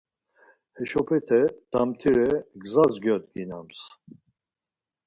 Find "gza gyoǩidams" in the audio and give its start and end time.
2.63-3.79